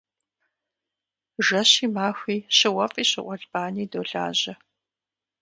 [1.45, 4.53] Жэщи махуи щыуэфӏи щыуэлбани долажьэ.